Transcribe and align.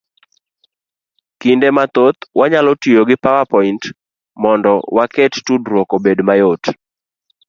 Kinde 1.41 1.67
mathoth 1.77 2.19
wanyalo 2.39 2.71
tiyo 2.81 3.01
gi 3.09 3.17
power 3.23 3.45
point, 3.53 3.83
mondo 4.41 4.71
waket 4.95 5.33
tudruok 5.45 5.89
obed 5.97 6.19
mayot. 6.27 6.63